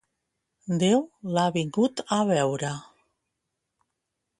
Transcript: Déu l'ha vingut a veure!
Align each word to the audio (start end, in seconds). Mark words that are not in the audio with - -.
Déu 0.83 1.03
l'ha 1.35 1.45
vingut 1.59 2.03
a 2.19 2.21
veure! 2.33 2.75